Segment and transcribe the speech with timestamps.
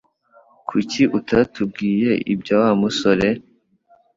[0.69, 3.27] Kuki utatubwiye ibya Wa musore?